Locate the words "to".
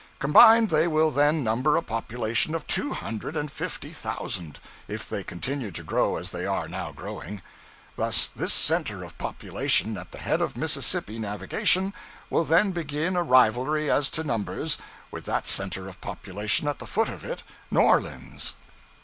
5.69-5.83, 14.17-14.23